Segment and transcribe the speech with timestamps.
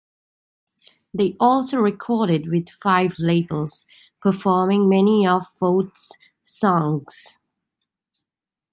[1.13, 3.85] They also recorded with five labels,
[4.19, 6.09] performing many of Fouts'
[6.43, 7.37] songs.